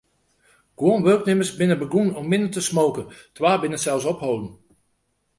Guon 0.79 0.99
wurknimmers 1.05 1.51
binne 1.57 1.75
begûn 1.81 2.09
om 2.19 2.25
minder 2.31 2.51
te 2.53 2.61
smoken, 2.69 3.05
twa 3.35 3.51
binne 3.61 3.79
sels 3.81 4.05
opholden. 4.11 4.49